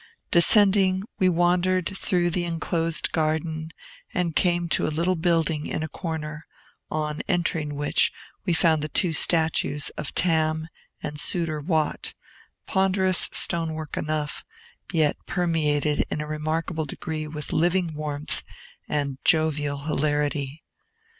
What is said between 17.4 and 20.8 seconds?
living warmth and jovial hilarity.